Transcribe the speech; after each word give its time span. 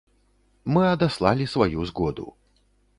Мы 0.77 0.81
адаслалі 0.95 1.49
сваю 1.55 1.79
згоду. 1.93 2.27